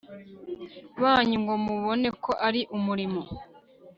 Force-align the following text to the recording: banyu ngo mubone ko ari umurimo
banyu 1.01 1.37
ngo 1.43 1.53
mubone 1.65 2.09
ko 2.23 2.31
ari 2.47 2.61
umurimo 2.77 3.21